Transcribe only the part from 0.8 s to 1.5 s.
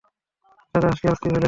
রাজা হাসিয়া অস্থির হইলেন।